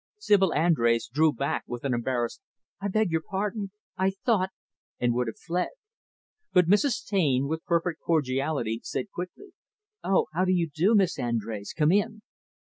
[0.17, 2.41] Sibyl Andrés drew back with an embarrassed,
[2.81, 3.69] "I beg your pardon.
[3.99, 4.49] I thought"
[4.99, 5.67] and would have fled.
[6.51, 7.05] But Mrs.
[7.05, 9.49] Taine, with perfect cordiality, said quickly,
[10.03, 12.23] "O how do you do, Miss Andrés; come in."